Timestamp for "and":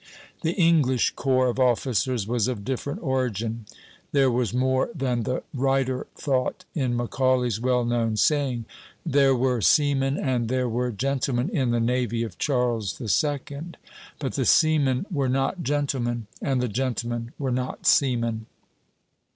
10.17-10.49, 16.41-16.61